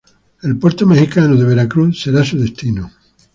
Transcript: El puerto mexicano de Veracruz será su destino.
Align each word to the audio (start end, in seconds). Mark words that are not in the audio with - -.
El 0.41 0.57
puerto 0.57 0.87
mexicano 0.87 1.35
de 1.35 1.45
Veracruz 1.45 2.01
será 2.01 2.23
su 2.25 2.39
destino. 2.39 2.91